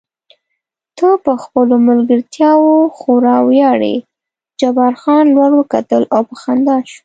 ته 0.97 1.07
په 1.25 1.31
خپلو 1.43 1.75
نیمګړتیاوو 1.85 2.75
خورا 2.97 3.37
ویاړې، 3.49 3.95
جبار 4.59 4.93
خان 5.01 5.23
لوړ 5.35 5.51
وکتل 5.55 6.03
او 6.15 6.21
په 6.29 6.35
خندا 6.41 6.77
شو. 6.89 6.99